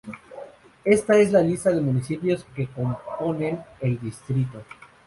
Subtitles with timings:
[0.83, 4.63] Esta es la lista de municipios que componen el distrito.